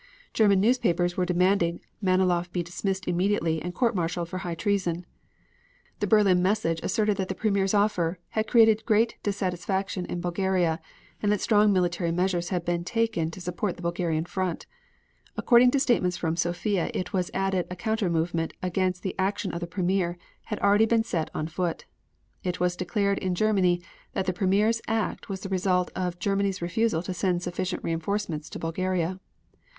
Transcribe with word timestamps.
German 0.33 0.59
newspapers 0.59 1.15
were 1.15 1.27
demanding 1.27 1.77
that 1.77 1.87
Malinoff 2.17 2.51
be 2.51 2.63
dismissed 2.63 3.07
immediately 3.07 3.61
and 3.61 3.75
court 3.75 3.95
martialed 3.95 4.29
for 4.29 4.39
high 4.39 4.55
treason. 4.55 5.05
The 5.99 6.07
Berlin 6.07 6.41
message 6.41 6.79
asserted 6.81 7.17
that 7.17 7.27
the 7.27 7.35
Premier's 7.35 7.75
offer 7.75 8.17
had 8.29 8.47
created 8.47 8.83
great 8.87 9.17
dissatisfaction 9.21 10.07
in 10.07 10.19
Bulgaria 10.19 10.79
and 11.21 11.31
that 11.31 11.39
strong 11.39 11.71
military 11.71 12.11
measures 12.11 12.49
had 12.49 12.65
been 12.65 12.83
taken 12.83 13.29
to 13.29 13.39
support 13.39 13.75
the 13.75 13.83
Bulgarian 13.83 14.25
front. 14.25 14.65
According 15.37 15.69
to 15.69 15.79
statements 15.79 16.17
from 16.17 16.35
Sofia 16.35 16.89
it 16.95 17.13
was 17.13 17.29
added 17.35 17.67
a 17.69 17.75
counter 17.75 18.09
movement 18.09 18.53
against 18.63 19.03
the 19.03 19.13
action 19.19 19.51
of 19.51 19.59
the 19.59 19.67
Premier 19.67 20.17
had 20.45 20.57
already 20.61 20.87
been 20.87 21.03
set 21.03 21.29
on 21.35 21.45
foot. 21.45 21.85
It 22.43 22.59
was 22.59 22.75
declared 22.75 23.19
in 23.19 23.35
Germany 23.35 23.83
that 24.13 24.25
the 24.25 24.33
Premier's 24.33 24.81
act 24.87 25.29
was 25.29 25.41
the 25.41 25.49
result 25.49 25.91
of 25.95 26.17
Germany's 26.17 26.59
refusal 26.59 27.03
to 27.03 27.13
send 27.13 27.43
sufficient 27.43 27.83
reinforcements 27.83 28.49
to 28.49 28.57
Bulgaria. 28.57 29.19